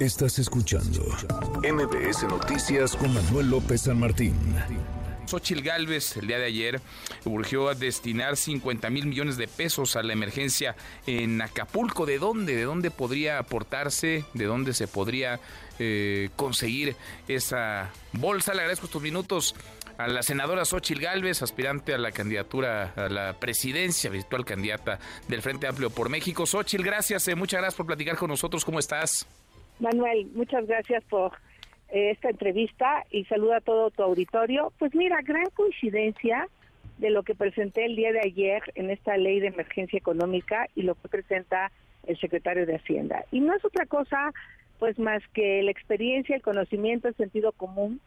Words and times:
Estás 0.00 0.38
escuchando 0.38 1.02
MBS 1.62 2.22
Noticias 2.22 2.96
con 2.96 3.12
Manuel 3.12 3.50
López 3.50 3.82
San 3.82 4.00
Martín. 4.00 4.34
Xochil 5.26 5.60
Gálvez 5.60 6.16
el 6.16 6.26
día 6.26 6.38
de 6.38 6.46
ayer 6.46 6.80
urgió 7.26 7.68
a 7.68 7.74
destinar 7.74 8.38
50 8.38 8.88
mil 8.88 9.04
millones 9.04 9.36
de 9.36 9.46
pesos 9.46 9.96
a 9.96 10.02
la 10.02 10.14
emergencia 10.14 10.74
en 11.06 11.42
Acapulco. 11.42 12.06
¿De 12.06 12.18
dónde? 12.18 12.56
¿De 12.56 12.62
dónde 12.62 12.90
podría 12.90 13.38
aportarse? 13.38 14.24
¿De 14.32 14.46
dónde 14.46 14.72
se 14.72 14.88
podría 14.88 15.38
eh, 15.78 16.30
conseguir 16.34 16.96
esa 17.28 17.90
bolsa? 18.14 18.54
Le 18.54 18.60
agradezco 18.60 18.86
estos 18.86 19.02
minutos 19.02 19.54
a 19.98 20.08
la 20.08 20.22
senadora 20.22 20.64
Xochil 20.64 20.98
Gálvez, 20.98 21.42
aspirante 21.42 21.92
a 21.92 21.98
la 21.98 22.10
candidatura 22.10 22.94
a 22.96 23.10
la 23.10 23.34
presidencia, 23.38 24.08
virtual 24.08 24.46
candidata 24.46 24.98
del 25.28 25.42
Frente 25.42 25.66
Amplio 25.66 25.90
por 25.90 26.08
México. 26.08 26.46
Xochil, 26.46 26.82
gracias, 26.82 27.28
eh, 27.28 27.34
muchas 27.34 27.60
gracias 27.60 27.76
por 27.76 27.84
platicar 27.84 28.16
con 28.16 28.30
nosotros. 28.30 28.64
¿Cómo 28.64 28.78
estás? 28.78 29.26
Manuel, 29.80 30.28
muchas 30.34 30.66
gracias 30.66 31.02
por 31.04 31.32
eh, 31.88 32.10
esta 32.10 32.30
entrevista 32.30 33.04
y 33.10 33.24
saluda 33.24 33.56
a 33.56 33.60
todo 33.60 33.90
tu 33.90 34.02
auditorio. 34.02 34.72
Pues 34.78 34.94
mira, 34.94 35.20
gran 35.22 35.46
coincidencia 35.54 36.48
de 36.98 37.10
lo 37.10 37.22
que 37.22 37.34
presenté 37.34 37.86
el 37.86 37.96
día 37.96 38.12
de 38.12 38.20
ayer 38.20 38.62
en 38.74 38.90
esta 38.90 39.16
ley 39.16 39.40
de 39.40 39.48
emergencia 39.48 39.98
económica 39.98 40.68
y 40.74 40.82
lo 40.82 40.94
que 40.94 41.08
presenta 41.08 41.72
el 42.06 42.18
secretario 42.18 42.66
de 42.66 42.76
Hacienda. 42.76 43.24
Y 43.32 43.40
no 43.40 43.54
es 43.54 43.64
otra 43.64 43.86
cosa, 43.86 44.32
pues 44.78 44.98
más 44.98 45.22
que 45.32 45.62
la 45.62 45.70
experiencia, 45.70 46.36
el 46.36 46.42
conocimiento, 46.42 47.08
el 47.08 47.16
sentido 47.16 47.52
común. 47.52 48.00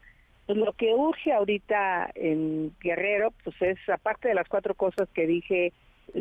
Pues 0.46 0.58
lo 0.58 0.72
que 0.74 0.94
urge 0.94 1.32
ahorita 1.32 2.10
en 2.14 2.72
Guerrero, 2.80 3.32
pues 3.42 3.60
es 3.62 3.78
aparte 3.88 4.28
de 4.28 4.34
las 4.34 4.48
cuatro 4.48 4.74
cosas 4.74 5.08
que 5.08 5.26
dije 5.26 5.72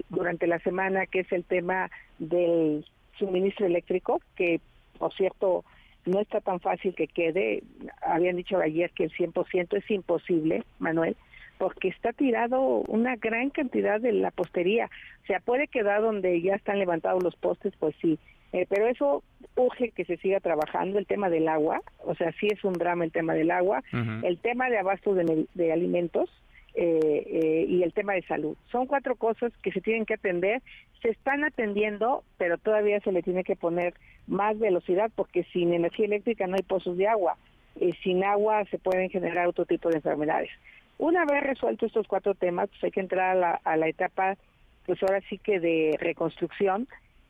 durante 0.09 0.47
la 0.47 0.59
semana, 0.59 1.05
que 1.05 1.19
es 1.19 1.31
el 1.31 1.43
tema 1.43 1.91
del 2.17 2.85
suministro 3.19 3.65
eléctrico, 3.65 4.21
que 4.35 4.59
por 5.03 5.13
cierto, 5.15 5.65
no 6.05 6.21
está 6.21 6.39
tan 6.39 6.61
fácil 6.61 6.95
que 6.95 7.09
quede. 7.09 7.61
Habían 8.01 8.37
dicho 8.37 8.57
ayer 8.57 8.89
que 8.91 9.03
el 9.03 9.11
100% 9.11 9.77
es 9.77 9.91
imposible, 9.91 10.63
Manuel, 10.79 11.17
porque 11.57 11.89
está 11.89 12.13
tirado 12.13 12.61
una 12.87 13.17
gran 13.17 13.49
cantidad 13.49 13.99
de 13.99 14.13
la 14.13 14.31
postería. 14.31 14.89
O 15.23 15.25
sea, 15.25 15.41
puede 15.41 15.67
quedar 15.67 16.01
donde 16.01 16.41
ya 16.41 16.55
están 16.55 16.79
levantados 16.79 17.21
los 17.21 17.35
postes, 17.35 17.73
pues 17.79 17.93
sí. 18.01 18.17
Eh, 18.53 18.65
pero 18.69 18.87
eso 18.87 19.23
urge 19.57 19.91
que 19.91 20.05
se 20.05 20.15
siga 20.15 20.39
trabajando. 20.39 20.99
El 20.99 21.05
tema 21.05 21.29
del 21.29 21.49
agua, 21.49 21.81
o 22.05 22.15
sea, 22.15 22.31
sí 22.39 22.47
es 22.49 22.63
un 22.63 22.71
drama 22.71 23.03
el 23.03 23.11
tema 23.11 23.33
del 23.33 23.51
agua. 23.51 23.83
El 24.21 24.37
tema 24.37 24.69
de 24.69 24.77
abasto 24.77 25.13
de 25.15 25.73
alimentos, 25.73 26.29
eh, 26.75 27.23
eh, 27.27 27.65
y 27.69 27.83
el 27.83 27.93
tema 27.93 28.13
de 28.13 28.23
salud. 28.23 28.57
Son 28.71 28.87
cuatro 28.87 29.15
cosas 29.15 29.53
que 29.61 29.71
se 29.71 29.81
tienen 29.81 30.05
que 30.05 30.15
atender. 30.15 30.61
Se 31.03 31.09
están 31.09 31.43
atendiendo, 31.43 32.23
pero 32.37 32.57
todavía 32.57 32.99
se 33.01 33.11
le 33.11 33.21
tiene 33.21 33.43
que 33.43 33.55
poner 33.55 33.93
más 34.25 34.57
velocidad 34.57 35.11
porque 35.15 35.43
sin 35.53 35.73
energía 35.73 36.05
eléctrica 36.05 36.47
no 36.47 36.55
hay 36.55 36.63
pozos 36.63 36.97
de 36.97 37.07
agua. 37.07 37.37
sin 38.03 38.23
agua 38.23 38.65
se 38.71 38.79
pueden 38.79 39.09
generar 39.09 39.47
otro 39.47 39.65
tipo 39.65 39.89
de 39.89 39.97
enfermedades. 39.97 40.49
Una 40.97 41.25
vez 41.25 41.43
resuelto 41.43 41.85
estos 41.85 42.07
cuatro 42.07 42.33
temas, 42.33 42.69
pues 42.69 42.83
hay 42.83 42.91
que 42.91 43.01
entrar 43.01 43.31
a 43.31 43.39
la, 43.39 43.61
a 43.63 43.77
la 43.77 43.87
etapa, 43.87 44.37
pues 44.85 45.01
ahora 45.03 45.21
sí 45.29 45.37
que 45.37 45.59
de 45.59 45.95
reconstrucción. 45.99 46.87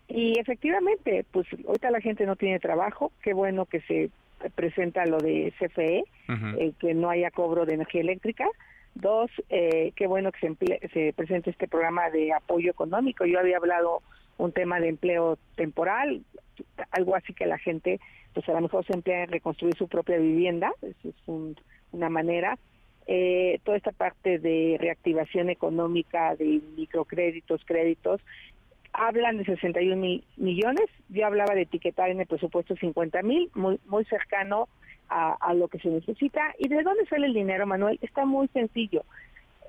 Y 0.07 0.39
efectivamente, 0.39 1.25
pues 1.31 1.47
ahorita 1.67 1.91
la 1.91 2.01
gente 2.01 2.25
no 2.25 2.35
tiene 2.35 2.59
trabajo. 2.59 3.11
Qué 3.21 3.33
bueno 3.33 3.65
que 3.65 3.81
se 3.81 4.09
presenta 4.55 5.05
lo 5.05 5.17
de 5.17 5.53
CFE, 5.59 6.03
eh, 6.29 6.73
que 6.79 6.93
no 6.93 7.09
haya 7.09 7.31
cobro 7.31 7.65
de 7.65 7.75
energía 7.75 8.01
eléctrica 8.01 8.45
Dos, 8.95 9.31
eh, 9.49 9.91
qué 9.95 10.07
bueno 10.07 10.31
que 10.31 10.39
se, 10.39 10.89
se 10.89 11.13
presente 11.13 11.49
este 11.49 11.67
programa 11.67 12.09
de 12.09 12.31
apoyo 12.31 12.71
económico. 12.71 13.25
Yo 13.25 13.39
había 13.39 13.57
hablado 13.57 14.01
un 14.37 14.51
tema 14.51 14.79
de 14.79 14.89
empleo 14.89 15.37
temporal, 15.55 16.21
algo 16.91 17.15
así 17.15 17.33
que 17.33 17.45
la 17.45 17.57
gente, 17.57 17.99
pues 18.33 18.47
a 18.49 18.53
lo 18.53 18.61
mejor 18.61 18.85
se 18.85 18.93
emplea 18.93 19.23
en 19.23 19.31
reconstruir 19.31 19.75
su 19.75 19.87
propia 19.87 20.17
vivienda, 20.17 20.71
eso 20.81 21.09
es 21.09 21.55
una 21.91 22.09
manera. 22.09 22.57
Eh, 23.05 23.59
toda 23.63 23.77
esta 23.77 23.91
parte 23.91 24.39
de 24.39 24.77
reactivación 24.79 25.49
económica, 25.49 26.35
de 26.35 26.61
microcréditos, 26.77 27.65
créditos, 27.65 28.21
hablan 28.93 29.37
de 29.37 29.45
61 29.45 29.97
mil 29.97 30.23
millones, 30.37 30.85
yo 31.09 31.25
hablaba 31.25 31.55
de 31.55 31.63
etiquetar 31.63 32.11
en 32.11 32.21
el 32.21 32.27
presupuesto 32.27 32.75
50 32.75 33.21
mil, 33.23 33.49
muy, 33.55 33.79
muy 33.87 34.05
cercano 34.05 34.69
a, 35.09 35.53
lo 35.53 35.67
que 35.67 35.79
se 35.79 35.89
necesita. 35.89 36.41
¿Y 36.57 36.67
de 36.67 36.81
dónde 36.83 37.05
sale 37.05 37.27
el 37.27 37.33
dinero, 37.33 37.67
Manuel? 37.67 37.99
Está 38.01 38.25
muy 38.25 38.47
sencillo. 38.47 39.03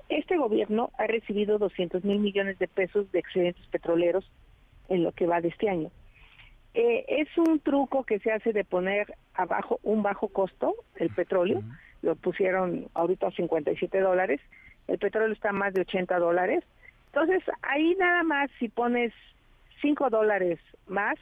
Este 0.09 0.37
gobierno 0.37 0.91
ha 0.97 1.07
recibido 1.07 1.57
200 1.57 2.03
mil 2.03 2.19
millones 2.19 2.57
de 2.59 2.67
pesos 2.67 3.11
de 3.11 3.19
excedentes 3.19 3.65
petroleros 3.67 4.29
en 4.89 5.03
lo 5.03 5.11
que 5.11 5.27
va 5.27 5.41
de 5.41 5.49
este 5.49 5.69
año. 5.69 5.91
Eh, 6.73 7.05
es 7.07 7.29
un 7.37 7.59
truco 7.59 8.03
que 8.03 8.19
se 8.19 8.31
hace 8.31 8.51
de 8.51 8.65
poner 8.65 9.15
abajo 9.33 9.79
un 9.83 10.03
bajo 10.03 10.27
costo 10.27 10.75
el 10.97 11.09
petróleo, 11.09 11.63
lo 12.01 12.15
pusieron 12.15 12.87
ahorita 12.93 13.27
a 13.27 13.31
57 13.31 13.99
dólares, 14.01 14.41
el 14.87 14.97
petróleo 14.97 15.31
está 15.31 15.49
a 15.49 15.53
más 15.53 15.73
de 15.73 15.81
80 15.81 16.19
dólares, 16.19 16.63
entonces 17.07 17.43
ahí 17.61 17.95
nada 17.97 18.23
más 18.23 18.51
si 18.59 18.67
pones 18.67 19.13
5 19.81 20.09
dólares 20.09 20.59
más, 20.87 21.15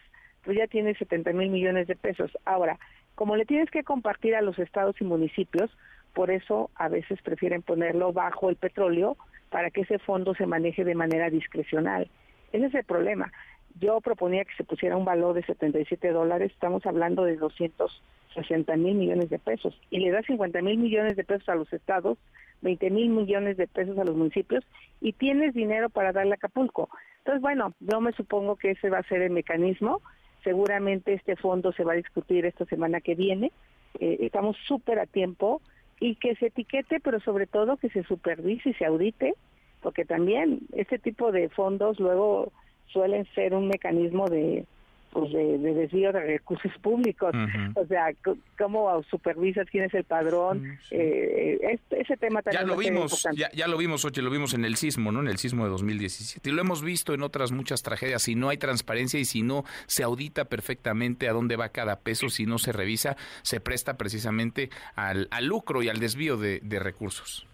pues 0.44 0.58
ya 0.58 0.66
tienes 0.68 0.98
70 0.98 1.32
mil 1.34 1.50
millones 1.50 1.88
de 1.88 1.96
pesos. 1.96 2.32
Ahora, 2.46 2.80
como 3.16 3.36
le 3.36 3.46
tienes 3.46 3.70
que 3.70 3.84
compartir 3.84 4.36
a 4.36 4.42
los 4.42 4.58
estados 4.60 5.00
y 5.00 5.04
municipios, 5.04 5.70
por 6.14 6.32
eso 6.32 6.70
a 6.76 6.90
veces 6.90 7.22
prefieren 7.22 7.62
ponerlo 7.62 8.14
bajo 8.14 8.50
el 8.50 8.56
petróleo 8.56 9.18
para 9.50 9.70
que 9.72 9.82
ese 9.82 10.00
fondo 10.00 10.34
se 10.36 10.46
maneje 10.46 10.84
de 10.84 10.96
manera 10.96 11.30
discrecional. 11.30 12.10
Ese 12.52 12.68
es 12.68 12.76
el 12.76 12.84
problema. 12.84 13.32
Yo 13.80 14.00
proponía 14.02 14.46
que 14.46 14.56
se 14.56 14.64
pusiera 14.64 14.98
un 14.98 15.06
valor 15.06 15.34
de 15.34 15.44
77 15.44 16.12
dólares, 16.12 16.52
estamos 16.52 16.86
hablando 16.86 17.24
de 17.24 17.38
260 17.38 18.76
mil 18.78 18.96
millones 18.96 19.30
de 19.30 19.40
pesos, 19.40 19.80
y 19.90 20.00
le 20.00 20.12
da 20.12 20.22
50 20.22 20.62
mil 20.62 20.78
millones 20.78 21.16
de 21.16 21.24
pesos 21.24 21.50
a 21.50 21.56
los 21.56 21.72
estados, 21.74 22.18
20 22.62 22.90
mil 22.92 23.10
millones 23.10 23.58
de 23.58 23.68
pesos 23.68 23.98
a 23.98 24.04
los 24.04 24.16
municipios, 24.16 24.64
y 25.02 25.14
tienes 25.14 25.56
dinero 25.56 25.90
para 25.90 26.12
darle 26.12 26.34
a 26.34 26.36
Acapulco. 26.36 26.90
Entonces, 27.20 27.42
bueno, 27.42 27.74
yo 27.80 28.02
me 28.02 28.12
supongo 28.12 28.56
que 28.56 28.72
ese 28.72 28.90
va 28.90 29.00
a 29.00 29.08
ser 29.08 29.22
el 29.24 29.32
mecanismo 29.32 30.02
Seguramente 30.44 31.14
este 31.14 31.36
fondo 31.36 31.72
se 31.72 31.84
va 31.84 31.94
a 31.94 31.98
discutir 31.98 32.46
esta 32.46 32.66
semana 32.66 33.02
que 33.02 33.16
viene. 33.16 33.52
Eh, 34.00 34.18
estamos 34.22 34.58
súper 34.68 35.00
a 35.00 35.06
tiempo 35.06 35.62
y 36.00 36.16
que 36.16 36.36
se 36.36 36.48
etiquete, 36.48 37.00
pero 37.00 37.20
sobre 37.22 37.48
todo 37.48 37.78
que 37.78 37.90
se 37.90 38.04
supervise 38.04 38.70
y 38.70 38.74
se 38.74 38.86
audite, 38.86 39.36
porque 39.82 40.06
también 40.06 40.60
este 40.74 41.00
tipo 41.00 41.32
de 41.32 41.50
fondos 41.50 42.00
luego 42.00 42.52
suelen 42.88 43.26
ser 43.34 43.54
un 43.54 43.68
mecanismo 43.68 44.28
de 44.28 44.66
pues 45.14 45.32
de, 45.32 45.58
desvío 45.58 46.12
de 46.12 46.22
recursos 46.22 46.72
públicos. 46.82 47.32
O 47.76 47.86
sea, 47.88 48.14
cómo 48.58 49.04
supervisas 49.10 49.68
quién 49.70 49.86
es 49.86 49.94
el 49.94 50.04
padrón. 50.04 50.78
Eh, 50.92 51.80
ese 51.90 52.18
tema 52.18 52.42
también 52.42 52.62
ya 52.62 52.68
lo 52.68 52.78
vimos, 52.78 53.28
ya, 53.54 53.68
lo 53.68 53.78
vimos, 53.78 54.06
Oche, 54.06 54.22
lo 54.22 54.30
vimos 54.30 54.54
en 54.54 54.64
el 54.64 54.76
sismo, 54.76 55.12
¿no? 55.12 55.22
En 55.22 55.28
el 55.28 55.38
sismo 55.38 55.64
de 55.64 55.72
2017. 55.72 56.50
Y 56.50 56.54
lo 56.54 56.62
hemos 56.62 56.84
visto 56.84 57.14
en 57.14 57.24
otras 57.24 57.52
muchas 57.52 57.84
tragedias. 57.84 58.22
Si 58.24 58.36
no 58.36 58.50
hay 58.50 58.58
transparencia 58.58 59.20
y 59.20 59.26
si 59.26 59.42
no 59.42 59.64
se 59.88 60.04
audita 60.04 60.46
perfectamente 60.46 61.28
a 61.28 61.34
dónde 61.34 61.56
va 61.56 61.70
cada 61.70 62.00
peso, 62.00 62.30
si 62.30 62.46
no 62.46 62.58
se 62.58 62.72
revisa, 62.72 63.18
se 63.42 63.60
presta 63.60 63.98
precisamente 63.98 64.70
al, 64.96 65.28
lucro 65.42 65.84
y 65.84 65.90
al 65.90 66.00
desvío 66.00 66.38
de, 66.38 66.62
recursos. 66.80 67.48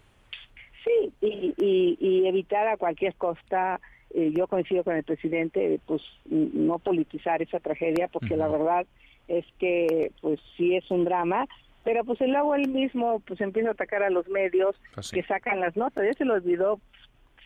Sí, 0.83 1.13
y, 1.21 1.97
y 1.99 2.27
evitar 2.27 2.67
a 2.67 2.77
cualquier 2.77 3.15
costa 3.15 3.79
eh, 4.13 4.31
yo 4.35 4.47
coincido 4.47 4.83
con 4.83 4.95
el 4.95 5.03
presidente, 5.03 5.79
pues 5.85 6.01
no 6.25 6.79
politizar 6.79 7.41
esa 7.41 7.59
tragedia, 7.59 8.07
porque 8.07 8.37
la 8.37 8.47
verdad 8.47 8.85
es 9.27 9.45
que 9.59 10.11
pues 10.21 10.39
sí 10.57 10.75
es 10.75 10.89
un 10.89 11.05
drama, 11.05 11.45
pero 11.83 12.03
pues 12.03 12.19
luego 12.21 12.55
él 12.55 12.67
mismo 12.69 13.21
pues 13.21 13.39
empieza 13.41 13.69
a 13.69 13.73
atacar 13.73 14.03
a 14.03 14.09
los 14.09 14.27
medios 14.27 14.75
pues 14.95 15.11
que 15.11 15.23
sacan 15.23 15.59
las 15.59 15.75
notas, 15.77 16.05
ya 16.05 16.13
se 16.13 16.25
lo 16.25 16.33
olvidó, 16.33 16.79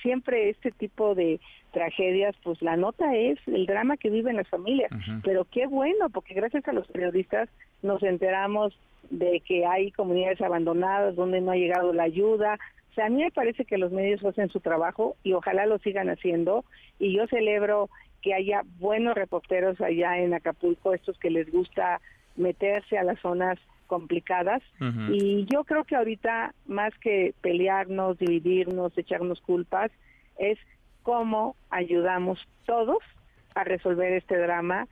siempre 0.01 0.49
este 0.49 0.71
tipo 0.71 1.15
de 1.15 1.39
tragedias, 1.71 2.35
pues 2.43 2.61
la 2.61 2.77
nota 2.77 3.15
es 3.15 3.39
el 3.47 3.65
drama 3.65 3.97
que 3.97 4.09
viven 4.09 4.35
las 4.35 4.47
familias, 4.47 4.91
pero 5.23 5.45
qué 5.45 5.65
bueno, 5.65 6.09
porque 6.09 6.33
gracias 6.33 6.67
a 6.67 6.73
los 6.73 6.87
periodistas 6.87 7.49
nos 7.81 8.03
enteramos 8.03 8.77
de 9.09 9.41
que 9.41 9.65
hay 9.65 9.91
comunidades 9.91 10.39
abandonadas 10.41 11.15
donde 11.15 11.41
no 11.41 11.51
ha 11.51 11.55
llegado 11.55 11.91
la 11.93 12.03
ayuda, 12.03 12.59
o 12.93 12.95
sea, 12.95 13.07
a 13.07 13.09
mí 13.09 13.23
me 13.23 13.31
parece 13.31 13.65
que 13.65 13.79
los 13.79 13.91
medios 13.91 14.23
hacen 14.23 14.49
su 14.49 14.59
trabajo 14.59 15.15
y 15.23 15.33
ojalá 15.33 15.65
lo 15.65 15.79
sigan 15.79 16.11
haciendo. 16.11 16.63
Y 16.99 17.17
yo 17.17 17.25
celebro 17.25 17.89
que 18.21 18.35
haya 18.35 18.61
buenos 18.77 19.15
reporteros 19.15 19.81
allá 19.81 20.19
en 20.19 20.35
Acapulco, 20.35 20.93
estos 20.93 21.17
que 21.17 21.31
les 21.31 21.51
gusta 21.51 22.01
meterse 22.35 22.99
a 22.99 23.03
las 23.03 23.19
zonas 23.19 23.57
complicadas. 23.87 24.61
Y 25.09 25.45
yo 25.51 25.63
creo 25.63 25.85
que 25.85 25.95
ahorita, 25.95 26.53
más 26.67 26.93
que 26.99 27.33
pelearnos, 27.41 28.19
dividirnos, 28.19 28.95
echarnos 28.95 29.41
culpas, 29.41 29.91
es 30.37 30.59
cómo 31.01 31.55
ayudamos 31.71 32.47
todos 32.67 32.99
a 33.55 33.63
resolver 33.63 34.13
este 34.13 34.37
drama 34.37 34.87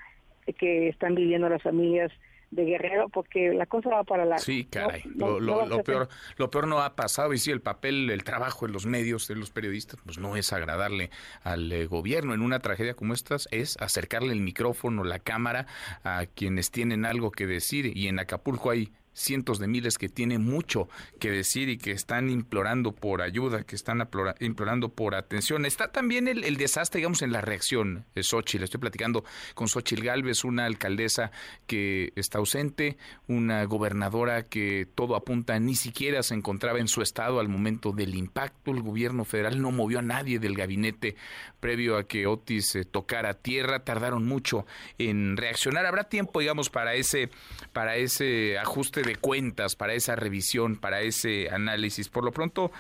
que 0.58 0.88
están 0.88 1.14
viviendo 1.14 1.50
las 1.50 1.62
familias 1.62 2.12
de 2.52 2.66
Guerrero 2.66 3.10
porque 3.10 3.54
la 3.54 3.66
cosa 3.66 3.90
va 3.90 4.04
para 4.04 4.26
la 4.26 4.38
Sí, 4.38 4.66
caray. 4.66 5.04
lo, 5.16 5.84
peor 5.84 6.10
lo 6.38 6.50
peor 6.50 6.68
no 6.68 6.82
ha 6.82 6.96
pasado 6.96 7.34
y 7.34 7.38
sí 7.38 7.50
el 7.50 7.62
papel, 7.62 8.10
el 8.10 8.24
trabajo 8.24 8.66
en 8.66 8.74
los 8.74 8.86
medios 8.86 9.28
de 9.28 9.36
los 9.36 9.52
periodistas 9.52 10.00
pues 10.04 10.18
no 10.18 10.36
es 10.36 10.52
agradarle 10.54 11.10
al 11.44 11.72
eh, 11.72 11.86
gobierno 11.86 12.34
en 12.34 12.42
una 12.42 12.60
tragedia 12.60 12.94
como 12.94 13.14
esta 13.14 13.38
es 13.52 13.78
acercarle 13.78 14.34
el 14.34 14.42
micrófono, 14.42 15.04
la 15.04 15.20
cámara 15.20 15.66
a 16.04 16.26
quienes 16.26 16.72
tienen 16.72 17.06
algo 17.06 17.32
que 17.32 17.48
decir 17.48 17.96
y 17.98 18.08
en 18.08 18.20
Acapulco 18.20 18.70
hay 18.70 18.92
cientos 19.14 19.60
de 19.60 19.68
miles 19.68 19.98
que 19.98 20.10
tienen 20.10 20.44
mucho 20.44 20.88
que 21.20 21.32
decir 21.32 21.70
y 21.70 21.78
que 21.78 21.92
están 21.92 22.30
implorando 22.30 22.94
por 22.94 23.22
ayuda, 23.22 23.64
que 23.64 23.76
están 23.76 24.08
implorando 24.40 24.90
por 24.90 25.16
atención. 25.16 25.66
Está 25.66 25.92
también 25.92 26.28
el, 26.28 26.58
desastre, 26.58 27.00
digamos, 27.00 27.22
en 27.22 27.32
la 27.32 27.42
reacción 27.42 28.06
de 28.16 28.24
Xochitl. 28.24 28.64
Estoy 28.64 28.80
platicando 28.80 29.24
con 29.54 29.68
Xochitl 29.68 30.04
Galvez, 30.04 30.44
una 30.44 30.66
alcaldesa 30.66 31.32
que 31.68 32.14
está 32.16 32.38
ausente, 32.38 32.98
una 33.28 33.64
gobernadora 33.66 34.44
que 34.44 34.88
todo 34.96 35.16
apunta 35.16 35.60
ni 35.60 35.76
siquiera 35.76 36.24
se 36.24 36.34
encontraba 36.34 36.80
en 36.80 36.88
su 36.88 37.02
estado 37.02 37.40
al 37.40 37.50
momento 37.50 37.92
del 37.92 38.16
impacto. 38.16 38.72
El 38.72 38.82
gobierno 38.82 39.26
federal 39.26 39.62
no 39.62 39.72
movió 39.72 40.00
a 40.00 40.04
nadie 40.04 40.40
del 40.40 40.56
gabinete 40.56 41.16
previo 41.60 41.98
a 41.98 42.08
que 42.08 42.28
Otis 42.28 42.76
eh, 42.76 42.86
tocara 42.86 43.34
tierra. 43.34 43.84
Tardaron 43.84 44.26
mucho 44.26 44.66
en 44.98 45.38
reaccionar. 45.38 45.86
Habrá 45.86 46.06
tiempo, 46.06 46.40
digamos, 46.40 46.70
para 46.70 46.96
ese, 46.96 47.30
para 47.74 47.96
ese 47.96 48.58
ajuste 48.58 49.01
de 49.04 49.16
cuentas, 49.16 49.76
para 49.76 49.94
esa 49.94 50.16
revisión, 50.16 50.76
para 50.76 51.02
ese 51.02 51.50
análisis. 51.50 52.10
Por 52.10 52.24
lo 52.24 52.32
pronto, 52.32 52.72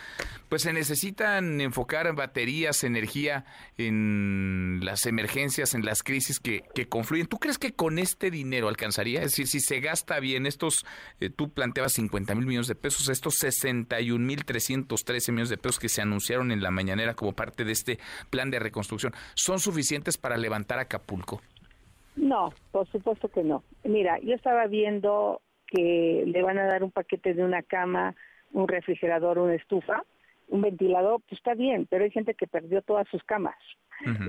pues 0.49 0.63
se 0.63 0.73
necesitan 0.73 1.61
enfocar 1.61 2.13
baterías, 2.15 2.83
energía 2.83 3.45
en 3.77 4.79
las 4.83 5.05
emergencias, 5.05 5.73
en 5.73 5.85
las 5.85 6.03
crisis 6.03 6.39
que, 6.39 6.63
que 6.73 6.87
confluyen. 6.87 7.27
¿Tú 7.27 7.37
crees 7.37 7.57
que 7.57 7.73
con 7.73 7.99
este 7.99 8.31
dinero 8.31 8.67
alcanzaría? 8.67 9.19
Es 9.19 9.31
decir, 9.31 9.47
si 9.47 9.59
se 9.59 9.79
gasta 9.79 10.19
bien 10.19 10.45
estos, 10.45 10.85
eh, 11.19 11.29
tú 11.29 11.49
planteabas 11.49 11.93
50 11.93 12.35
mil 12.35 12.45
millones 12.45 12.67
de 12.67 12.75
pesos, 12.75 13.09
estos 13.09 13.35
61 13.35 14.25
mil 14.25 14.45
313 14.45 15.31
millones 15.31 15.49
de 15.49 15.57
pesos 15.57 15.79
que 15.79 15.89
se 15.89 16.01
anunciaron 16.01 16.51
en 16.51 16.61
la 16.61 16.71
mañanera 16.71 17.13
como 17.13 17.33
parte 17.33 17.63
de 17.63 17.71
este 17.71 17.99
plan 18.29 18.51
de 18.51 18.59
reconstrucción, 18.59 19.13
¿son 19.35 19.59
suficientes 19.59 20.17
para 20.17 20.37
levantar 20.37 20.79
Acapulco? 20.79 21.41
No, 22.15 22.53
por 22.71 22.87
supuesto 22.91 23.29
que 23.29 23.43
no. 23.43 23.63
Mira, 23.83 24.19
yo 24.19 24.35
estaba 24.35 24.67
viendo 24.67 25.41
que 25.71 26.23
le 26.27 26.43
van 26.43 26.59
a 26.59 26.65
dar 26.65 26.83
un 26.83 26.91
paquete 26.91 27.33
de 27.33 27.43
una 27.43 27.63
cama, 27.63 28.13
un 28.51 28.67
refrigerador, 28.67 29.39
una 29.39 29.55
estufa, 29.55 30.03
un 30.49 30.61
ventilador, 30.61 31.21
pues 31.21 31.39
está 31.39 31.53
bien, 31.53 31.87
pero 31.89 32.03
hay 32.03 32.11
gente 32.11 32.33
que 32.33 32.45
perdió 32.45 32.81
todas 32.81 33.07
sus 33.07 33.23
camas. 33.23 33.55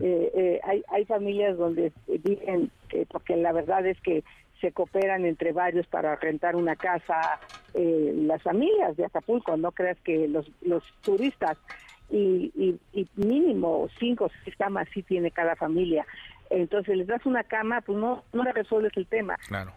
Eh, 0.02 0.30
eh, 0.34 0.60
hay, 0.64 0.82
hay 0.88 1.04
familias 1.06 1.56
donde 1.56 1.92
dicen, 2.06 2.70
que, 2.88 3.06
porque 3.06 3.36
la 3.36 3.52
verdad 3.52 3.86
es 3.86 3.98
que 4.02 4.22
se 4.60 4.70
cooperan 4.70 5.24
entre 5.24 5.52
varios 5.52 5.86
para 5.86 6.14
rentar 6.16 6.56
una 6.56 6.76
casa, 6.76 7.40
eh, 7.74 8.12
las 8.14 8.42
familias 8.42 8.96
de 8.96 9.06
Acapulco, 9.06 9.56
no 9.56 9.72
creas 9.72 9.98
que 10.00 10.28
los, 10.28 10.48
los 10.60 10.84
turistas, 11.00 11.58
y, 12.10 12.52
y, 12.54 12.78
y 12.92 13.08
mínimo 13.16 13.88
cinco 13.98 14.26
o 14.26 14.30
seis 14.44 14.54
camas 14.56 14.86
sí 14.92 15.02
tiene 15.02 15.30
cada 15.30 15.56
familia. 15.56 16.06
Entonces 16.50 16.94
les 16.98 17.06
das 17.06 17.24
una 17.24 17.42
cama, 17.42 17.80
pues 17.80 17.96
no, 17.96 18.22
no 18.34 18.44
le 18.44 18.52
resuelves 18.52 18.94
el 18.96 19.06
tema. 19.06 19.36
Claro 19.48 19.72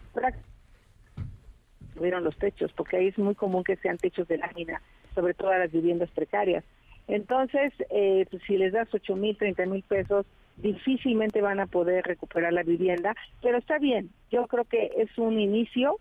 los 1.96 2.36
techos, 2.36 2.72
porque 2.72 2.96
ahí 2.96 3.08
es 3.08 3.18
muy 3.18 3.34
común 3.34 3.64
que 3.64 3.76
sean 3.76 3.98
techos 3.98 4.28
de 4.28 4.38
lámina, 4.38 4.80
sobre 5.14 5.34
todo 5.34 5.50
a 5.50 5.58
las 5.58 5.72
viviendas 5.72 6.10
precarias. 6.10 6.64
Entonces, 7.08 7.72
eh, 7.90 8.26
pues, 8.30 8.42
si 8.46 8.56
les 8.56 8.72
das 8.72 8.88
8 8.92 9.16
mil, 9.16 9.36
30 9.36 9.66
mil 9.66 9.82
pesos, 9.82 10.26
difícilmente 10.56 11.40
van 11.40 11.60
a 11.60 11.66
poder 11.66 12.04
recuperar 12.04 12.52
la 12.52 12.62
vivienda, 12.62 13.14
pero 13.42 13.58
está 13.58 13.78
bien, 13.78 14.10
yo 14.30 14.46
creo 14.46 14.64
que 14.64 14.90
es 14.96 15.16
un 15.18 15.38
inicio 15.38 15.98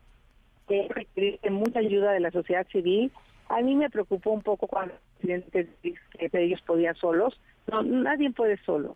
que 0.68 0.88
requiere 0.90 1.40
mucha 1.50 1.80
ayuda 1.80 2.12
de 2.12 2.22
la 2.22 2.32
sociedad 2.32 2.66
civil. 2.72 3.12
A 3.50 3.62
mí 3.62 3.76
me 3.76 3.90
preocupó 3.90 4.32
un 4.32 4.42
poco 4.42 4.68
cuando 4.68 4.94
que 5.22 5.68
ellos 6.34 6.62
podían 6.62 6.96
solos, 6.96 7.40
no, 7.68 7.84
nadie 7.84 8.32
puede 8.32 8.58
solo 8.64 8.96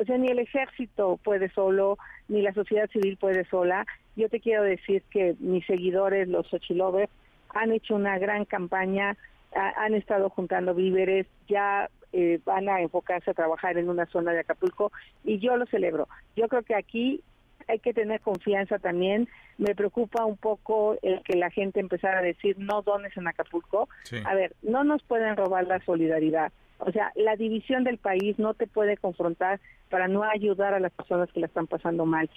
o 0.00 0.04
sea, 0.04 0.18
ni 0.18 0.28
el 0.28 0.38
ejército 0.38 1.18
puede 1.22 1.48
solo, 1.50 1.98
ni 2.28 2.42
la 2.42 2.52
sociedad 2.52 2.88
civil 2.90 3.16
puede 3.16 3.44
sola. 3.44 3.86
Yo 4.16 4.28
te 4.28 4.40
quiero 4.40 4.62
decir 4.62 5.02
que 5.10 5.34
mis 5.40 5.64
seguidores, 5.66 6.28
los 6.28 6.46
Xochilovers, 6.48 7.10
han 7.50 7.72
hecho 7.72 7.94
una 7.94 8.18
gran 8.18 8.44
campaña, 8.44 9.16
han 9.54 9.94
estado 9.94 10.30
juntando 10.30 10.74
víveres, 10.74 11.26
ya 11.48 11.90
eh, 12.12 12.40
van 12.44 12.68
a 12.68 12.80
enfocarse 12.80 13.30
a 13.30 13.34
trabajar 13.34 13.78
en 13.78 13.88
una 13.88 14.06
zona 14.06 14.32
de 14.32 14.40
Acapulco 14.40 14.92
y 15.24 15.38
yo 15.38 15.56
lo 15.56 15.66
celebro. 15.66 16.08
Yo 16.36 16.48
creo 16.48 16.62
que 16.62 16.74
aquí 16.74 17.22
hay 17.68 17.78
que 17.78 17.94
tener 17.94 18.20
confianza 18.20 18.78
también. 18.78 19.28
Me 19.58 19.74
preocupa 19.74 20.24
un 20.24 20.36
poco 20.36 20.96
el 21.02 21.22
que 21.22 21.36
la 21.36 21.50
gente 21.50 21.80
empezara 21.80 22.18
a 22.18 22.22
decir 22.22 22.58
no 22.58 22.82
dones 22.82 23.16
en 23.16 23.28
Acapulco. 23.28 23.88
A 24.24 24.34
ver, 24.34 24.54
no 24.62 24.84
nos 24.84 25.02
pueden 25.02 25.36
robar 25.36 25.66
la 25.66 25.80
solidaridad. 25.84 26.52
O 26.84 26.90
sea, 26.90 27.12
la 27.14 27.36
división 27.36 27.84
del 27.84 27.98
país 27.98 28.38
no 28.40 28.54
te 28.54 28.66
puede 28.66 28.96
confrontar 28.96 29.60
para 29.88 30.08
no 30.08 30.24
ayudar 30.24 30.74
a 30.74 30.80
las 30.80 30.90
personas 30.90 31.30
que 31.30 31.38
la 31.38 31.46
están 31.46 31.68
pasando 31.68 32.06
mal. 32.06 32.28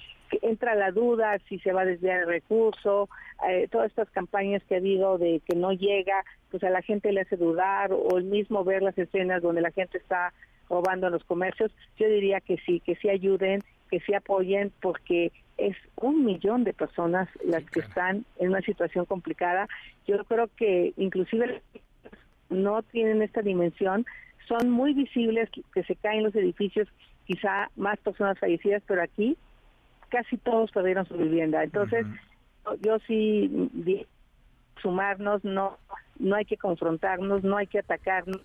entra 0.44 0.75
la 0.75 0.92
duda 0.92 1.39
si 1.50 1.57
se 1.59 1.71
va 1.71 1.81
a 1.81 1.86
desviar 1.86 2.21
el 2.21 2.27
recurso, 2.27 3.09
eh, 3.50 3.68
todas 3.71 3.88
estas 3.88 4.09
campañas 4.12 4.62
que 4.68 4.75
ha 4.75 4.77
habido 4.77 5.18
de 5.18 5.42
que 5.47 5.56
no 5.56 5.71
llega, 5.71 6.24
pues 6.51 6.63
a 6.63 6.69
la 6.69 6.83
gente 6.83 7.12
le 7.12 7.21
hace 7.21 7.38
dudar, 7.38 7.92
o 7.92 8.18
el 8.18 8.25
mismo 8.25 8.63
ver 8.63 8.83
las 8.83 8.97
escenas 8.97 9.42
donde 9.42 9.62
la 9.62 9.71
gente 9.71 9.97
está 9.97 10.31
robando 10.69 11.07
en 11.07 11.13
los 11.13 11.24
comercios, 11.24 11.71
yo 11.98 12.07
diría 12.07 12.39
que 12.39 12.57
sí, 12.65 12.81
que 12.81 12.95
sí 12.98 13.09
ayuden, 13.09 13.63
que 13.89 14.00
sí 14.01 14.13
apoyen, 14.13 14.71
porque 14.80 15.31
es 15.57 15.75
un 15.95 16.24
millón 16.24 16.63
de 16.63 16.74
personas 16.74 17.30
las 17.44 17.63
que 17.71 17.80
están 17.80 18.25
en 18.38 18.50
una 18.50 18.62
situación 18.62 19.06
complicada. 19.06 19.68
Yo 20.06 20.24
creo 20.25 20.50
que 20.56 20.94
inclusive 20.98 21.62
no 22.50 22.83
tienen 22.83 23.24
esta 23.24 23.41
dimensión 23.41 24.06
son 24.47 24.69
muy 24.69 24.94
visibles 24.94 25.50
que 25.74 25.83
se 25.83 25.95
caen 25.95 26.24
los 26.24 26.36
edificios, 26.36 26.88
quizá 27.25 27.69
más 27.75 27.97
personas 28.00 28.39
fallecidas, 28.39 28.83
pero 28.88 29.01
aquí 29.01 29.38
casi 30.09 30.38
todos 30.38 30.71
perdieron 30.71 31.06
su 31.06 31.15
vivienda. 31.15 31.63
Entonces, 31.63 32.06
yo 32.81 33.00
sí 33.07 33.69
sumarnos, 34.81 35.44
no 35.44 35.77
no 36.19 36.36
hay 36.36 36.45
que 36.45 36.57
confrontarnos, 36.57 37.44
no 37.44 37.57
hay 37.57 37.68
que 37.68 37.80
atacarnos. 37.80 38.42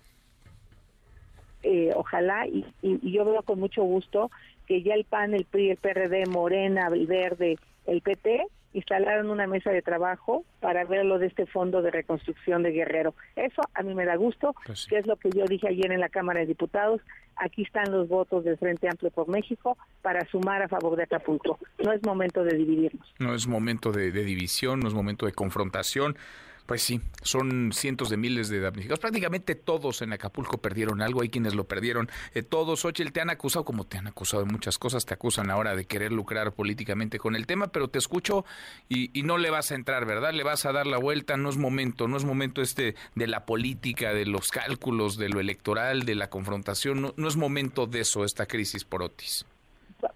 Eh, 1.63 1.91
ojalá, 1.95 2.47
y, 2.47 2.65
y, 2.81 3.11
yo 3.11 3.25
veo 3.25 3.43
con 3.43 3.59
mucho 3.59 3.83
gusto 3.83 4.31
que 4.67 4.81
ya 4.81 4.93
el 4.93 5.05
PAN, 5.05 5.33
el 5.33 5.45
PRI, 5.45 5.71
el 5.71 5.77
PRD, 5.77 6.25
Morena, 6.27 6.87
el 6.87 7.07
Verde, 7.07 7.57
el 7.85 8.01
PT 8.01 8.47
instalaron 8.73 9.29
una 9.29 9.47
mesa 9.47 9.71
de 9.71 9.81
trabajo 9.81 10.45
para 10.59 10.85
ver 10.85 11.05
lo 11.05 11.19
de 11.19 11.27
este 11.27 11.45
fondo 11.45 11.81
de 11.81 11.91
reconstrucción 11.91 12.63
de 12.63 12.71
Guerrero. 12.71 13.13
Eso 13.35 13.61
a 13.73 13.83
mí 13.83 13.93
me 13.93 14.05
da 14.05 14.15
gusto, 14.15 14.55
pues 14.65 14.87
que 14.87 14.97
es 14.97 15.05
lo 15.05 15.17
que 15.17 15.29
yo 15.31 15.45
dije 15.45 15.67
ayer 15.67 15.91
en 15.91 15.99
la 15.99 16.09
Cámara 16.09 16.39
de 16.39 16.45
Diputados. 16.45 17.01
Aquí 17.35 17.63
están 17.63 17.91
los 17.91 18.07
votos 18.07 18.43
del 18.43 18.57
Frente 18.57 18.87
Amplio 18.87 19.11
por 19.11 19.27
México 19.27 19.77
para 20.01 20.25
sumar 20.27 20.61
a 20.61 20.67
favor 20.67 20.95
de 20.95 21.03
Acapulco. 21.03 21.59
No 21.83 21.91
es 21.91 22.01
momento 22.03 22.43
de 22.43 22.55
dividirnos. 22.55 23.13
No 23.19 23.33
es 23.33 23.47
momento 23.47 23.91
de 23.91 24.11
división, 24.11 24.79
no 24.79 24.87
es 24.87 24.93
momento 24.93 25.25
de 25.25 25.33
confrontación. 25.33 26.15
Pues 26.65 26.81
sí, 26.81 27.01
son 27.21 27.71
cientos 27.73 28.09
de 28.09 28.17
miles 28.17 28.49
de 28.49 28.59
damnificados. 28.59 28.99
Prácticamente 28.99 29.55
todos 29.55 30.01
en 30.01 30.13
Acapulco 30.13 30.59
perdieron 30.59 31.01
algo. 31.01 31.21
Hay 31.21 31.29
quienes 31.29 31.55
lo 31.55 31.65
perdieron. 31.65 32.09
Eh, 32.33 32.43
todos, 32.43 32.85
Ochel, 32.85 33.11
te 33.11 33.21
han 33.21 33.29
acusado, 33.29 33.65
como 33.65 33.85
te 33.85 33.97
han 33.97 34.07
acusado 34.07 34.45
de 34.45 34.51
muchas 34.51 34.77
cosas, 34.77 35.05
te 35.05 35.13
acusan 35.13 35.49
ahora 35.49 35.75
de 35.75 35.85
querer 35.85 36.11
lucrar 36.11 36.53
políticamente 36.53 37.19
con 37.19 37.35
el 37.35 37.47
tema, 37.47 37.67
pero 37.67 37.89
te 37.89 37.99
escucho 37.99 38.45
y, 38.89 39.09
no 39.21 39.37
le 39.37 39.51
vas 39.51 39.71
a 39.71 39.75
entrar, 39.75 40.05
¿verdad? 40.05 40.33
Le 40.33 40.43
vas 40.43 40.65
a 40.65 40.71
dar 40.71 40.87
la 40.87 40.97
vuelta. 40.97 41.37
No 41.37 41.49
es 41.49 41.57
momento, 41.57 42.07
no 42.07 42.17
es 42.17 42.25
momento 42.25 42.61
este 42.61 42.95
de 43.15 43.27
la 43.27 43.45
política, 43.45 44.13
de 44.13 44.25
los 44.25 44.49
cálculos, 44.49 45.17
de 45.17 45.29
lo 45.29 45.39
electoral, 45.39 46.03
de 46.03 46.15
la 46.15 46.29
confrontación. 46.29 47.13
No, 47.15 47.27
es 47.27 47.37
momento 47.37 47.85
de 47.85 48.01
eso, 48.01 48.23
esta 48.25 48.45
crisis 48.45 48.83
por 48.83 49.03
Otis. 49.03 49.45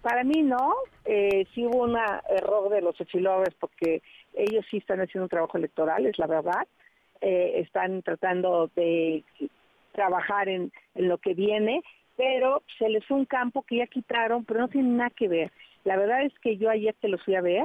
Para 0.02 0.24
mí 0.24 0.42
no. 0.42 0.74
Eh, 1.04 1.46
sí 1.54 1.64
hubo 1.64 1.84
un 1.84 1.96
error 2.28 2.68
de 2.70 2.80
los 2.80 3.00
Ochilovers 3.00 3.54
porque 3.60 4.02
ellos 4.36 4.64
sí 4.70 4.76
están 4.76 5.00
haciendo 5.00 5.24
un 5.24 5.30
trabajo 5.30 5.58
electoral, 5.58 6.06
es 6.06 6.18
la 6.18 6.26
verdad. 6.26 6.66
Eh, 7.20 7.60
están 7.60 8.02
tratando 8.02 8.70
de 8.76 9.24
trabajar 9.92 10.48
en, 10.48 10.70
lo 10.94 11.18
que 11.18 11.34
viene, 11.34 11.82
pero 12.16 12.62
se 12.78 12.88
les 12.88 13.04
fue 13.06 13.16
un 13.16 13.24
campo 13.24 13.62
que 13.62 13.76
ya 13.78 13.86
quitaron, 13.86 14.44
pero 14.44 14.60
no 14.60 14.68
tiene 14.68 14.90
nada 14.90 15.10
que 15.10 15.26
ver. 15.26 15.50
La 15.84 15.96
verdad 15.96 16.22
es 16.22 16.38
que 16.40 16.56
yo 16.58 16.68
ayer 16.68 16.94
te 17.00 17.08
los 17.08 17.22
fui 17.24 17.34
a 17.34 17.40
ver, 17.40 17.64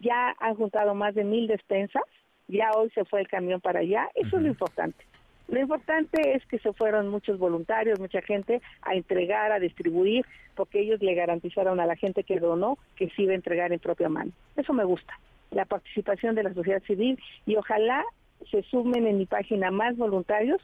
ya 0.00 0.34
han 0.38 0.54
juntado 0.54 0.94
más 0.94 1.14
de 1.14 1.24
mil 1.24 1.48
despensas, 1.48 2.04
ya 2.46 2.70
hoy 2.76 2.90
se 2.90 3.04
fue 3.04 3.20
el 3.20 3.28
camión 3.28 3.60
para 3.60 3.80
allá, 3.80 4.08
eso 4.14 4.36
es 4.36 4.42
lo 4.42 4.48
importante. 4.48 5.04
Lo 5.48 5.58
importante 5.58 6.36
es 6.36 6.46
que 6.46 6.60
se 6.60 6.72
fueron 6.72 7.08
muchos 7.08 7.36
voluntarios, 7.38 7.98
mucha 7.98 8.22
gente 8.22 8.60
a 8.82 8.94
entregar, 8.94 9.50
a 9.50 9.58
distribuir, 9.58 10.24
porque 10.54 10.80
ellos 10.80 11.02
le 11.02 11.14
garantizaron 11.14 11.80
a 11.80 11.86
la 11.86 11.96
gente 11.96 12.22
que 12.22 12.38
donó 12.38 12.78
que 12.94 13.10
se 13.10 13.22
iba 13.22 13.32
a 13.32 13.36
entregar 13.36 13.72
en 13.72 13.80
propia 13.80 14.08
mano. 14.08 14.30
Eso 14.56 14.72
me 14.72 14.84
gusta 14.84 15.18
la 15.50 15.64
participación 15.64 16.34
de 16.34 16.44
la 16.44 16.54
sociedad 16.54 16.82
civil 16.84 17.18
y 17.46 17.56
ojalá 17.56 18.04
se 18.50 18.62
sumen 18.64 19.06
en 19.06 19.18
mi 19.18 19.26
página 19.26 19.70
más 19.70 19.96
voluntarios 19.96 20.60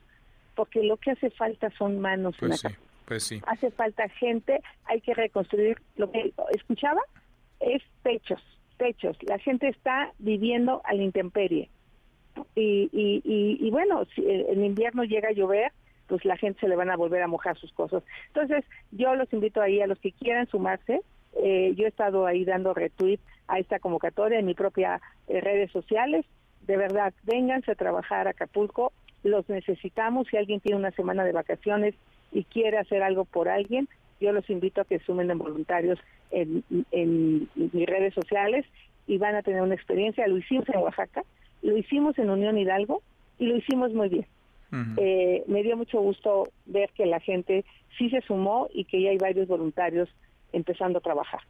porque 0.54 0.82
lo 0.82 0.96
que 0.96 1.10
hace 1.10 1.30
falta 1.30 1.70
son 1.76 2.00
manos 2.00 2.34
pues 2.38 2.60
sí, 2.60 2.68
pues 3.04 3.24
sí. 3.24 3.42
Hace 3.46 3.70
falta 3.70 4.08
gente, 4.08 4.60
hay 4.84 5.00
que 5.00 5.14
reconstruir 5.14 5.78
lo 5.96 6.10
que 6.10 6.32
escuchaba 6.54 7.00
es 7.60 7.82
techos. 8.02 8.42
techos, 8.76 9.16
la 9.22 9.38
gente 9.38 9.68
está 9.68 10.12
viviendo 10.18 10.82
a 10.84 10.94
la 10.94 11.02
intemperie. 11.02 11.70
Y, 12.54 12.90
y, 12.92 13.22
y, 13.24 13.70
bueno, 13.70 14.04
si 14.14 14.22
en 14.26 14.62
invierno 14.62 15.04
llega 15.04 15.30
a 15.30 15.32
llover, 15.32 15.72
pues 16.06 16.22
la 16.26 16.36
gente 16.36 16.60
se 16.60 16.68
le 16.68 16.76
van 16.76 16.90
a 16.90 16.96
volver 16.96 17.22
a 17.22 17.28
mojar 17.28 17.56
sus 17.56 17.72
cosas. 17.72 18.02
Entonces, 18.28 18.64
yo 18.90 19.14
los 19.14 19.32
invito 19.32 19.62
ahí 19.62 19.80
a 19.80 19.86
los 19.86 19.98
que 19.98 20.12
quieran 20.12 20.46
sumarse. 20.46 21.00
Eh, 21.42 21.74
yo 21.76 21.84
he 21.84 21.88
estado 21.88 22.26
ahí 22.26 22.44
dando 22.44 22.74
retweet 22.74 23.20
a 23.48 23.58
esta 23.58 23.78
convocatoria 23.78 24.38
en 24.38 24.46
mi 24.46 24.54
propia 24.54 25.00
eh, 25.28 25.40
redes 25.40 25.70
sociales. 25.70 26.24
De 26.66 26.76
verdad, 26.76 27.12
vénganse 27.24 27.72
a 27.72 27.76
trabajar 27.76 28.26
a 28.26 28.30
Acapulco. 28.30 28.92
Los 29.22 29.48
necesitamos. 29.48 30.28
Si 30.28 30.36
alguien 30.36 30.60
tiene 30.60 30.78
una 30.78 30.90
semana 30.92 31.24
de 31.24 31.32
vacaciones 31.32 31.94
y 32.32 32.44
quiere 32.44 32.78
hacer 32.78 33.02
algo 33.02 33.24
por 33.24 33.48
alguien, 33.48 33.88
yo 34.20 34.32
los 34.32 34.48
invito 34.50 34.80
a 34.80 34.84
que 34.84 34.98
sumen 35.00 35.30
en 35.30 35.38
voluntarios 35.38 35.98
en, 36.30 36.64
en 36.90 37.48
mis 37.54 37.86
redes 37.86 38.14
sociales 38.14 38.64
y 39.06 39.18
van 39.18 39.36
a 39.36 39.42
tener 39.42 39.62
una 39.62 39.74
experiencia. 39.74 40.26
Lo 40.26 40.38
hicimos 40.38 40.68
en 40.68 40.78
Oaxaca, 40.80 41.22
lo 41.62 41.76
hicimos 41.76 42.18
en 42.18 42.30
Unión 42.30 42.58
Hidalgo 42.58 43.02
y 43.38 43.46
lo 43.46 43.56
hicimos 43.56 43.92
muy 43.92 44.08
bien. 44.08 44.26
eh, 44.98 45.44
me 45.46 45.62
dio 45.62 45.76
mucho 45.76 46.00
gusto 46.00 46.48
ver 46.66 46.90
que 46.90 47.06
la 47.06 47.20
gente 47.20 47.64
sí 47.96 48.10
se 48.10 48.20
sumó 48.22 48.68
y 48.74 48.84
que 48.84 49.00
ya 49.00 49.10
hay 49.10 49.18
varios 49.18 49.46
voluntarios 49.46 50.08
empezando 50.56 50.98
a 50.98 51.02
trabajar. 51.02 51.40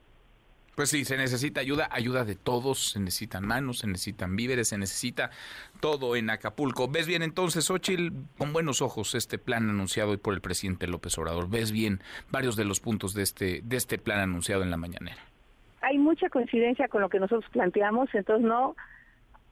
Pues 0.76 0.90
sí, 0.90 1.06
se 1.06 1.16
necesita 1.16 1.62
ayuda, 1.62 1.88
ayuda 1.90 2.26
de 2.26 2.36
todos, 2.36 2.90
se 2.90 3.00
necesitan 3.00 3.46
manos, 3.46 3.78
se 3.78 3.86
necesitan 3.86 4.36
víveres, 4.36 4.68
se 4.68 4.76
necesita 4.76 5.30
todo 5.80 6.16
en 6.16 6.28
Acapulco. 6.28 6.86
¿Ves 6.86 7.06
bien 7.06 7.22
entonces, 7.22 7.70
Ochil, 7.70 8.12
con 8.36 8.52
buenos 8.52 8.82
ojos 8.82 9.14
este 9.14 9.38
plan 9.38 9.70
anunciado 9.70 10.10
hoy 10.10 10.18
por 10.18 10.34
el 10.34 10.42
presidente 10.42 10.86
López 10.86 11.16
Obrador? 11.16 11.48
¿Ves 11.48 11.72
bien 11.72 12.00
varios 12.30 12.56
de 12.56 12.66
los 12.66 12.80
puntos 12.80 13.14
de 13.14 13.22
este, 13.22 13.62
de 13.64 13.76
este 13.78 13.96
plan 13.96 14.18
anunciado 14.18 14.62
en 14.62 14.70
la 14.70 14.76
mañanera? 14.76 15.16
Hay 15.80 15.96
mucha 15.96 16.28
coincidencia 16.28 16.88
con 16.88 17.00
lo 17.00 17.08
que 17.08 17.20
nosotros 17.20 17.50
planteamos, 17.50 18.14
entonces 18.14 18.46
no, 18.46 18.76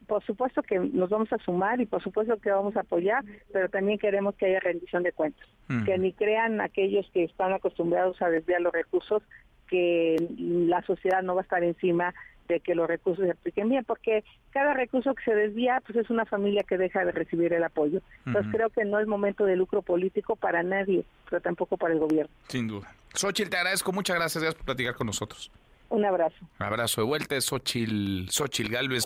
por 0.07 0.23
supuesto 0.25 0.63
que 0.63 0.79
nos 0.79 1.09
vamos 1.09 1.33
a 1.33 1.39
sumar 1.39 1.81
y 1.81 1.87
por 1.87 2.03
supuesto 2.03 2.37
que 2.37 2.51
vamos 2.51 2.77
a 2.77 2.81
apoyar, 2.81 3.25
pero 3.51 3.71
también 3.71 3.99
queremos 3.99 4.35
que 4.35 4.45
haya 4.45 4.61
rendición 4.61 5.03
de 5.03 5.13
cuentas, 5.13 5.49
mm. 5.69 5.85
que 5.85 5.97
ni 5.97 6.13
crean 6.13 6.61
aquellos 6.61 7.09
que 7.13 7.25
están 7.25 7.55
acostumbrados 7.55 8.21
a 8.21 8.29
desviar 8.29 8.61
los 8.61 8.75
recursos 8.75 9.23
que 9.69 10.17
la 10.39 10.83
sociedad 10.83 11.23
no 11.23 11.35
va 11.35 11.43
a 11.43 11.45
estar 11.45 11.63
encima 11.63 12.15
de 12.49 12.61
que 12.61 12.75
los 12.75 12.87
recursos 12.87 13.25
se 13.25 13.31
apliquen 13.31 13.69
bien, 13.69 13.85
porque 13.85 14.25
cada 14.51 14.75
recurso 14.75 15.15
que 15.15 15.25
se 15.25 15.35
desvía, 15.35 15.81
pues 15.87 15.99
es 15.99 16.11
una 16.11 16.27
familia 16.27 16.63
que 16.63 16.77
deja 16.77 17.05
de 17.05 17.13
recibir 17.13 17.53
el 17.53 17.65
apoyo. 17.65 18.01
Entonces 18.27 18.53
creo 18.53 18.71
que 18.71 18.85
no 18.85 18.99
es 18.99 19.07
momento 19.07 19.45
de 19.45 19.57
lucro 19.57 19.83
político 19.83 20.37
para 20.37 20.63
nadie, 20.63 21.05
pero 21.29 21.41
tampoco 21.41 21.77
para 21.77 21.95
el 21.95 22.01
gobierno. 22.01 22.33
Sin 22.49 22.69
duda. 22.69 22.93
Xochitl, 23.15 23.51
te 23.51 23.57
agradezco, 23.57 23.93
muchas 23.93 24.17
gracias, 24.17 24.43
gracias 24.43 24.57
por 24.57 24.67
platicar 24.67 24.95
con 24.95 25.07
nosotros. 25.07 25.51
Un 25.89 26.05
abrazo. 26.05 26.37
Un 26.59 26.67
abrazo 26.67 27.01
de 27.03 27.07
vuelta, 27.07 27.41
Xochitl, 27.41 28.29
Xochitl 28.31 28.73
Galvez. 28.73 29.05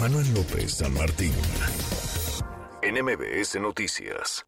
Manuel 0.00 0.26
López 0.34 0.78
San 0.78 0.92
Martín, 0.94 1.32
NMBS 2.82 3.60
Noticias. 3.60 4.44